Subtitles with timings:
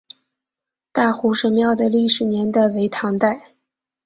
[0.91, 3.51] 大湖神庙的历史年代为唐代。